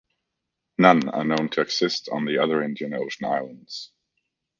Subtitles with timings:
[0.79, 3.91] None are known to exist on the other Indian Ocean islands.